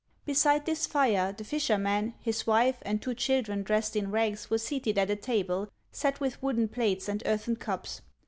[0.25, 4.97] Beside this fire the fisherman, his wife, and two children dressed in rags were seated
[4.97, 8.01] at a table set with wooden plates and earthen cups.